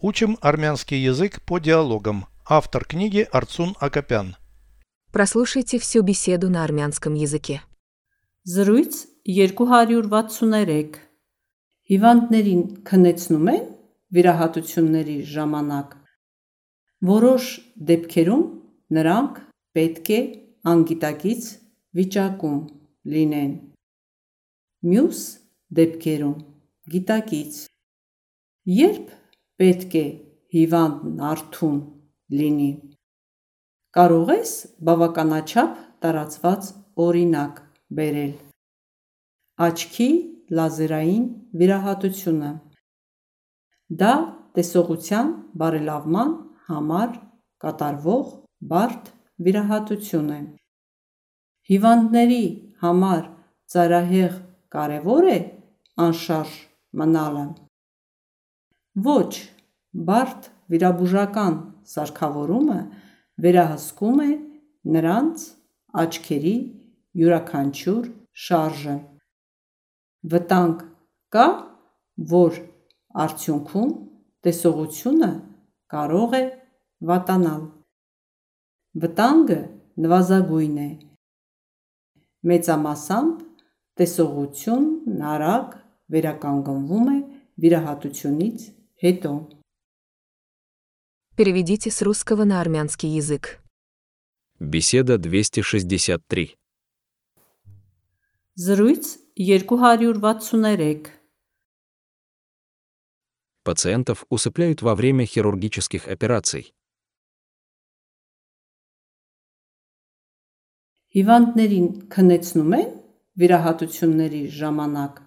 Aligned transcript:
Учим 0.00 0.38
армянский 0.40 1.02
язык 1.02 1.42
по 1.42 1.58
диалогам. 1.58 2.26
Автор 2.46 2.84
книги 2.84 3.26
Арцун 3.32 3.74
Акопян. 3.80 4.36
Прослушайте 5.10 5.80
всю 5.80 6.02
беседу 6.02 6.48
на 6.50 6.62
армянском 6.62 7.14
языке. 7.14 7.62
Զրույց 8.46 9.08
263 9.26 11.00
Հիվանդներին 11.90 12.62
քնեցնում 12.88 13.50
են 13.50 13.64
վիրահատությունների 14.14 15.18
ժամանակ 15.34 15.98
Որոշ 17.10 17.50
դեպքերում 17.90 18.44
նրանք 18.94 19.42
պետք 19.74 20.10
է 20.14 20.20
անգիտակից 20.72 21.42
վիճակում 21.98 22.58
լինեն 23.18 23.52
Մյուս 24.86 25.20
դեպքերում 25.80 26.36
գիտակից 26.94 27.62
Երբ 28.78 29.06
պետք 29.60 29.98
է 30.02 30.06
հիվանդն 30.54 31.24
արթուն 31.32 31.80
լինի 32.38 32.70
Կարող 33.96 34.30
ես 34.30 34.50
բավականաչափ 34.86 35.76
տարածված 36.04 36.66
օրինակ 37.04 37.60
բերել. 37.98 38.32
Աչքի 39.66 40.08
լազերային 40.58 41.24
վիրահատությունը 41.62 42.50
Դա 44.02 44.12
տեսողության 44.58 45.30
բարելավման 45.62 46.34
համար 46.68 47.14
կատարվող 47.64 48.34
բարդ 48.72 49.08
վիրահատություն 49.48 50.28
է։ 50.36 50.40
Հիվանդների 51.72 52.44
համար 52.84 53.24
ծայրահեղ 53.72 54.36
կարևոր 54.76 55.32
է 55.32 55.38
անշարժ 56.08 56.60
մնալը։ 57.00 57.46
Ոչ, 59.04 59.32
բարդ 60.08 60.46
վիրաբուժական 60.72 61.56
սարքավորումը 61.90 62.78
վերահսկում 63.44 64.20
է 64.24 64.30
նրանց 64.94 65.42
աչքերի 66.02 66.54
յուրաքանչյուր 67.20 68.08
շարժը։ 68.44 68.94
Վտանգ 70.32 70.80
կա, 71.36 71.46
որ 72.32 72.58
արդյունքում 73.24 73.92
տեսողությունը 74.46 75.30
կարող 75.94 76.34
է 76.38 76.42
վատանալ։ 77.10 77.62
Վտանգը 79.04 79.60
նվազագույն 80.06 80.80
է։ 80.86 80.88
Մեծամասամբ 82.48 83.46
տեսողությունն 84.00 85.22
արագ 85.34 85.78
վերականգնվում 86.16 87.14
է 87.14 87.18
վիրահատությունից 87.62 88.66
հետո։ 89.03 89.31
Переведите 91.35 91.89
с 91.89 92.01
русского 92.01 92.43
на 92.43 92.61
армянский 92.61 93.09
язык. 93.09 93.59
Беседа 94.59 95.17
263. 95.17 96.55
Զրույց 98.55 99.17
263 99.35 101.11
Пациентов 103.63 104.25
усыпляют 104.29 104.81
во 104.81 104.93
время 104.93 105.25
хирургических 105.25 106.07
операций. 106.07 106.73
Հիվանդներին 111.13 111.87
քնեցնում 112.09 112.71
են 112.73 112.87
վիրահատությունների 113.37 114.39
ժամանակ 114.59 115.19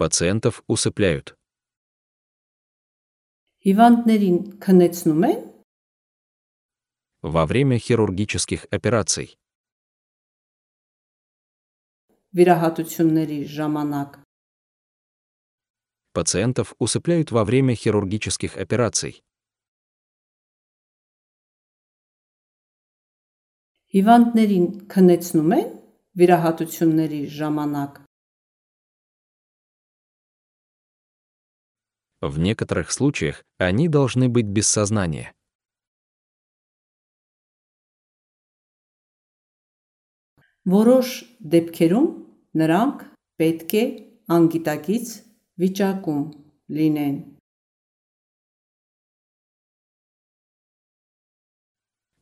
Пациентов 0.00 0.62
усыпляют. 0.68 1.34
Հիվանդներին 3.66 4.38
քնեցնում 4.62 5.24
են 5.30 5.40
Во 7.22 7.44
время 7.46 7.78
хирургических 7.78 8.66
операций. 8.70 9.34
վիրահատությունների 12.36 13.38
ժամանակ 13.56 14.16
Пациентов 16.12 16.74
усыпляют 16.78 17.30
во 17.32 17.44
время 17.48 17.74
хирургических 17.74 18.56
операций. 18.56 19.22
Հիվանդներին 23.96 24.66
քնեցնում 24.92 25.52
են 25.58 25.68
վիրահատությունների 26.20 27.22
ժամանակ 27.38 28.02
В 32.20 32.38
некоторых 32.38 32.90
случаях 32.90 33.44
они 33.58 33.88
должны 33.88 34.28
быть 34.28 34.46
без 34.46 34.68
сознания. 34.68 35.32
Որոշ 40.66 41.10
դեպքերում 41.54 42.06
նրանք 42.58 43.04
պետք 43.38 43.74
է 43.78 43.84
անգիտակից 44.36 45.12
վիճակում 45.62 46.24
լինեն։ 46.78 47.20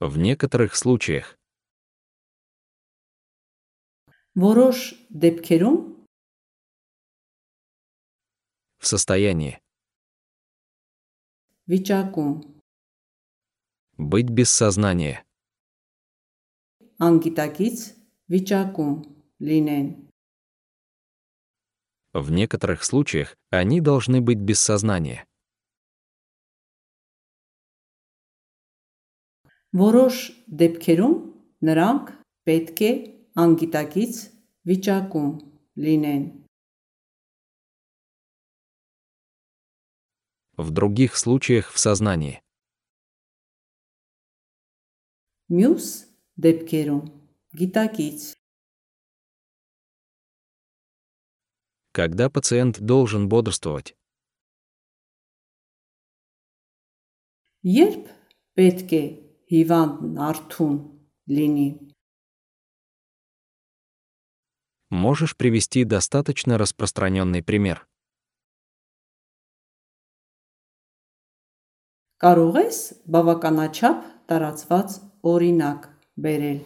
В 0.04 0.18
некоторых 0.18 0.76
случаях 0.76 1.38
Որոշ 4.34 4.78
դեպքերում 5.24 5.76
в 8.82 8.86
состоянии 8.92 9.60
վիճակում 11.70 12.32
быть 13.98 14.30
без 14.30 14.50
сознания. 14.50 15.24
անգիտակից 16.98 17.78
վիճակում 18.32 18.94
լինեն։ 19.48 19.86
В 22.14 22.30
некоторых 22.30 22.84
случаях 22.84 23.34
они 23.50 23.80
должны 23.80 24.20
быть 24.20 24.38
без 24.38 24.60
сознания. 24.60 25.26
Որոշ 29.74 30.16
դեպքերում 30.60 31.14
նրանք 31.66 32.12
պետք 32.46 32.82
է 32.86 32.92
անգիտակից 33.44 34.14
վիճակում 34.70 35.30
լինեն։ 35.74 36.22
В 40.58 40.70
других 40.70 41.16
случаях 41.16 41.72
в 41.72 41.78
сознании. 41.78 42.40
Մյուս 45.50 45.90
դեպքերում 46.40 47.02
գիտակից 47.58 48.22
Когда 51.94 52.28
пациент 52.28 52.80
должен 52.80 53.28
бодрствовать. 53.28 53.94
Երբ 57.62 58.08
պետք 58.58 58.90
է 58.98 59.02
հիվանդն 59.52 60.18
արթուն 60.28 60.74
լինի։ 61.30 61.68
Можешь 64.90 65.36
привести 65.36 65.84
достаточно 65.84 66.58
распространенный 66.58 67.42
пример. 67.42 67.86
Կարող 72.24 72.56
ես 72.62 72.78
բավականաչափ 73.10 74.04
տարածված 74.30 74.94
օրինակ 75.32 75.88
բերել։ 76.24 76.60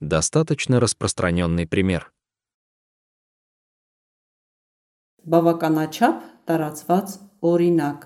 Достаточно 0.00 0.80
распространенный 0.80 1.66
пример. 1.66 2.10
Բավականաչափ 5.24 6.20
տարածված 6.46 7.16
օրինակ։ 7.40 8.04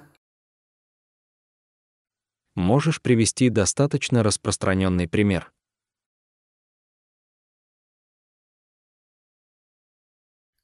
Можешь 2.55 3.03
привести 3.03 3.51
достаточно 3.51 4.23
распространенный 4.23 5.09
пример. 5.09 5.51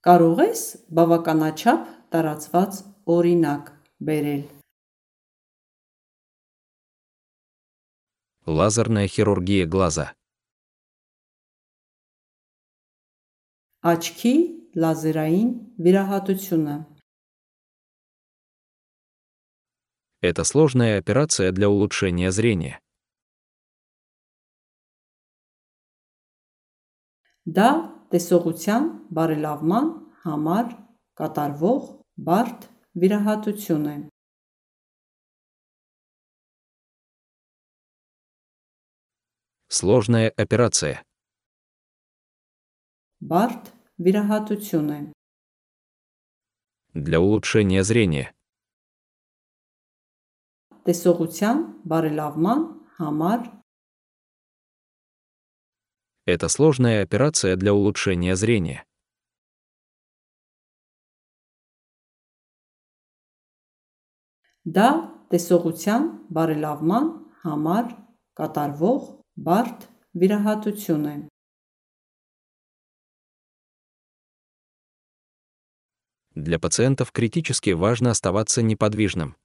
Կարող 0.07 0.43
ես 0.45 0.63
բավականաչափ 0.97 1.89
տարածված 2.15 2.79
օրինակ 3.17 3.71
բերել։ 4.09 4.45
Лазерная 8.47 9.09
хирургия 9.11 9.67
глаза. 9.67 10.13
Աչքի 13.83 14.35
լազերային 14.83 15.51
վիրահատությունը 15.83 16.77
Это 20.23 20.45
сложная 20.45 20.99
операция 20.99 21.53
для 21.53 21.69
улучшения 21.69 22.31
зрения. 22.33 22.81
Դա 27.47 27.90
տեսողության 28.13 28.85
բարելավման 29.17 29.89
համար 30.27 30.69
կատարվող 31.21 31.89
բարդ 32.29 32.69
վիրահատություն 33.03 33.89
է։ 33.93 33.97
Сложная 39.79 40.31
операция. 40.45 41.03
Բարդ 43.21 43.69
վիրահատություն 44.07 44.91
է։ 44.97 45.01
Для 46.95 47.21
улучшения 47.21 47.83
зрения. 47.85 48.33
Տեսողության 50.89 51.63
բարելավման 51.93 52.63
համար 53.01 53.41
Это 56.27 56.49
сложная 56.49 57.03
операция 57.03 57.57
для 57.57 57.73
улучшения 57.73 58.37
зрения. 58.37 58.87
դա 64.67 64.89
տեսողության 65.31 66.07
բարելավման 66.35 67.05
համար 67.47 67.91
կատարվող 68.39 69.05
բարդ 69.47 69.87
վիրահատություն 70.19 71.07
է։ 71.07 71.17
Для 76.37 76.59
пациентов 76.59 77.13
критически 77.13 77.71
важно 77.71 78.11
оставаться 78.11 78.61
неподвижным. 78.61 79.37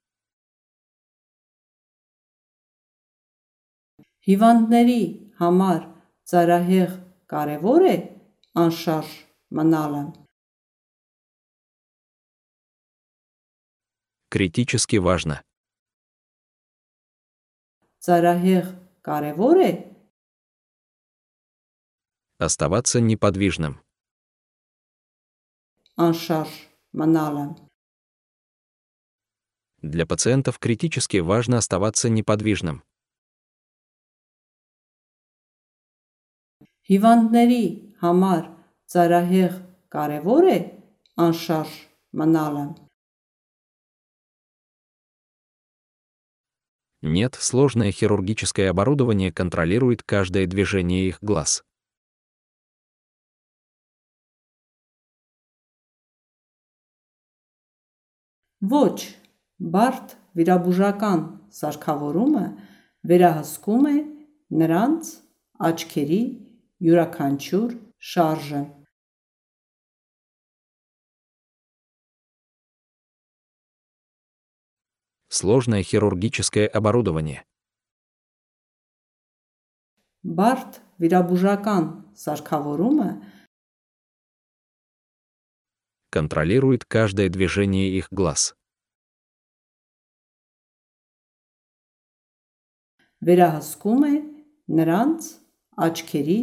Հիվանդների 4.27 5.03
համար 5.39 5.94
ծարահեղ 6.29 6.91
կարևոր 7.31 7.85
է 7.91 7.95
անշարժ 8.63 9.11
մնալը։ 9.57 10.03
Критически 14.31 14.97
важно. 14.97 15.41
Ծարահեղ 18.01 18.67
կարևոր 19.05 19.57
է 19.67 19.71
Оставаться 22.41 22.99
неподвижным. 22.99 23.77
անշարժ 25.97 26.53
մնալը։ 26.97 27.45
Для 29.81 30.05
пациентов 30.05 30.57
критически 30.59 31.17
важно 31.17 31.57
оставаться 31.57 32.09
неподвижным. 32.09 32.83
Հիվանդների 36.91 37.65
համար 38.03 38.45
ծարահեղ 38.91 39.57
կարևոր 39.95 40.47
է 40.51 40.59
անշարժ 41.25 41.75
մնալը։ 42.21 42.65
Нет, 47.01 47.35
сложное 47.39 47.91
хирургическое 47.91 48.69
оборудование 48.69 49.31
контролирует 49.31 50.03
каждое 50.03 50.45
движение 50.45 51.07
их 51.07 51.17
глаз. 51.21 51.63
Ոչ, 58.61 59.17
բարդ 59.57 60.11
վիրաբուժական 60.37 61.21
սարքավորումը 61.49 62.43
վերահսկում 63.09 63.87
է 63.89 63.97
նրանց 64.61 65.09
աչքերի 65.57 66.21
յուրաքանչյուր 66.81 67.73
շարժը։ 68.11 68.61
Сложное 75.31 75.81
хирургическое 75.81 76.67
оборудование. 76.67 77.45
Բարդ 80.21 80.81
վիրաբուժական 81.01 81.85
սարքավորումը 82.13 83.11
Контролирует 86.11 86.83
каждое 86.85 87.29
движение 87.29 87.89
их 87.89 88.09
глаз. 88.11 88.53
վերահսկում 93.21 94.03
է 94.09 94.15
նրանց 94.77 95.27
աչքերի 95.85 96.39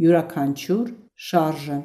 յուրաքանչյուր 0.00 0.92
շարժը։ 1.28 1.78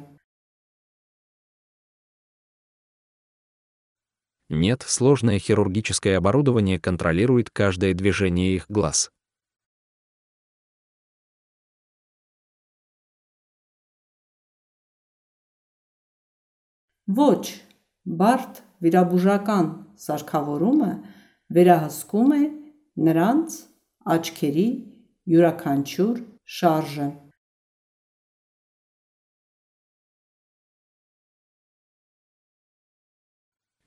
Нет, 4.48 4.82
сложное 4.86 5.38
хирургическое 5.38 6.16
оборудование 6.16 6.78
контролирует 6.78 7.50
каждое 7.50 7.94
движение 7.94 8.54
их 8.54 8.66
глаз. 8.68 9.10
Ոչ, 17.06 17.62
բարդ 18.06 18.62
վիրաբուժական 18.82 19.66
սարքավորումը 19.94 20.92
վերահսկում 21.54 22.32
է 22.34 22.40
նրանց 23.08 23.58
աչքերի 24.14 24.66
յուրաքանչյուր 25.30 26.18
շարժը։ 26.56 27.06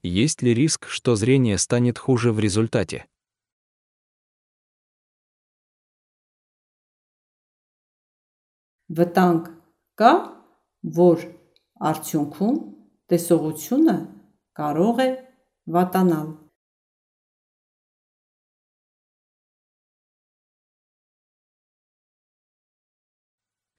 Есть 0.03 0.41
ли 0.41 0.53
риск, 0.53 0.87
что 0.87 1.15
зрение 1.15 1.57
станет 1.57 1.97
хуже 1.97 2.31
в 2.31 2.39
результате? 2.39 3.05
Վտանգ 8.89 9.49
կա, 10.01 10.11
որ 10.97 11.25
արդյունքում 11.89 12.55
տեսողությունը 13.11 13.97
կարող 14.57 15.01
է 15.05 15.09
վատանալ։ 15.75 16.29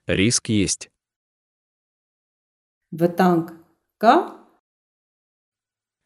Риск 0.06 0.48
есть. 0.50 0.90
Վտանգ 2.94 3.50
կա, 4.02 4.14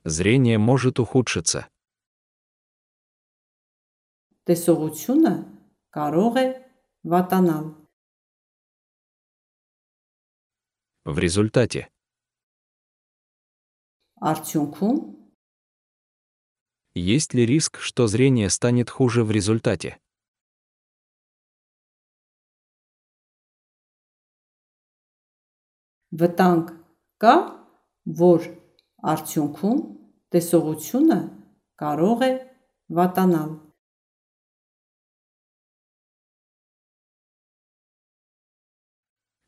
Зрение 0.09 0.59
может 0.59 0.99
ухудшиться. 1.00 1.69
տեսողությունը 4.45 5.33
կարող 5.97 6.35
է 6.37 6.47
վատանալ։ 7.09 7.64
В 11.05 11.19
результате 11.19 11.88
Արդյունքում 14.21 15.00
есть 16.95 17.35
ли 17.35 17.45
риск, 17.45 17.81
что 17.81 18.07
зрение 18.07 18.49
станет 18.50 18.88
хуже 18.91 19.25
в 19.25 19.31
результате? 19.31 19.99
վտանգ 26.14 26.71
կա, 27.19 27.35
որ 28.07 28.47
արդյունքում 29.12 29.81
տեսողությունը 30.35 31.21
կարող 31.81 32.25
է 32.26 32.33
վատանալ։ 32.97 33.53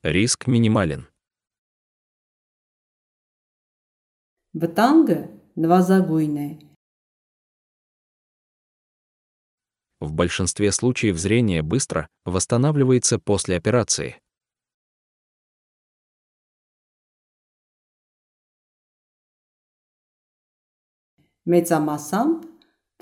Риск 0.07 0.47
минимален. 0.47 1.09
Վտանգը 4.55 5.19
նվազագույն 5.59 6.37
է։ 6.43 6.49
В 10.01 10.13
большинстве 10.13 10.71
случаев 10.73 11.19
зрение 11.19 11.63
быстро 11.63 12.09
восстанавливается 12.25 13.19
после 13.19 13.57
операции. 13.57 14.21
Մեծամասամբ 21.47 22.39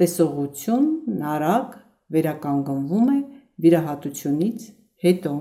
տեսողությունն 0.01 1.21
արագ 1.35 1.77
վերականգնվում 2.13 3.07
է 3.15 3.19
վիրահատությունից 3.65 4.67
հետո։ 5.05 5.33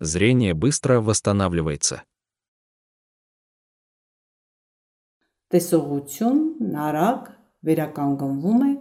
Зрение 0.00 0.54
быстро 0.54 1.00
восстанавливается. 1.00 2.04
Տեսողությունն 5.48 6.76
արագ 6.86 7.32
վերականգնվում 7.66 8.60
է 8.68 8.72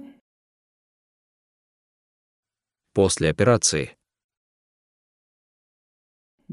после 2.93 3.31
операции. 3.31 3.97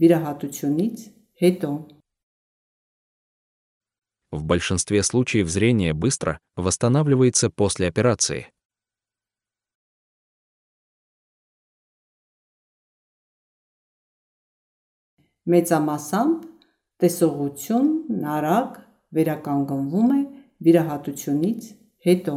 վիրահատությունից 0.02 1.02
հետո 1.42 1.70
В 4.34 4.42
большинстве 4.42 5.02
случаев 5.02 5.48
зрение 5.48 5.92
быстро 5.94 6.40
восстанавливается 6.56 7.50
после 7.50 7.86
операции. 7.86 8.50
մեծամասամբ 15.52 16.44
տեսողությունն 17.04 18.22
արագ 18.34 18.76
վերականգնվում 19.16 20.12
է 20.16 20.20
վիրահատությունից 20.66 21.66
հետո 22.06 22.36